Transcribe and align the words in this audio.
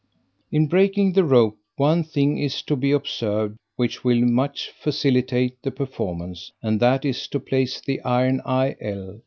In 0.51 0.65
breaking 0.67 1.13
the 1.13 1.23
rope 1.23 1.57
one 1.75 2.03
thing 2.03 2.39
is 2.39 2.63
to 2.63 2.75
be 2.75 2.91
observ'd, 2.91 3.55
which 3.75 4.03
will 4.03 4.21
much 4.25 4.71
facilitate 4.71 5.61
the 5.61 5.69
performance; 5.69 6.51
and 6.63 6.79
that 6.79 7.05
is 7.05 7.27
to 7.27 7.39
place 7.39 7.79
the 7.79 8.01
iron 8.01 8.41
eye 8.43 8.75
L, 8.81 9.11
(Fig. 9.13 9.19